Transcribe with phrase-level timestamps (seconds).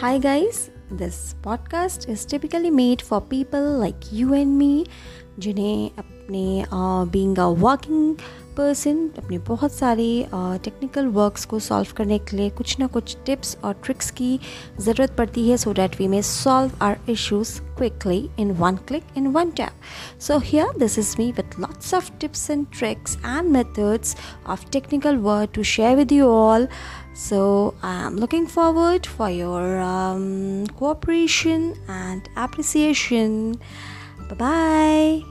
[0.00, 0.70] Hi, guys.
[0.90, 4.86] This podcast is typically made for people like you and me
[5.38, 6.66] जिन्हें अपने
[7.12, 8.16] being a working
[8.57, 10.05] person अपने बहुत सारे
[10.63, 14.39] technical works को solve करने के लिए कुछ ना कुछ टिप्स और ट्रिक्स की
[14.79, 19.27] ज़रूरत पड़ती है so that we may solve our issues quickly in one click in
[19.29, 24.15] one tap so here this is me with lots of tips and tricks and methods
[24.47, 26.67] of technical work to share with you all
[27.19, 27.43] so
[27.83, 29.67] I am looking forward for your
[30.79, 33.53] cooperation and appreciation
[34.33, 35.30] bye